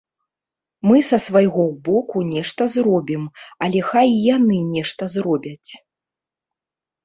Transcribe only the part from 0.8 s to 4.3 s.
Мы са свайго боку нешта зробім, але, хай і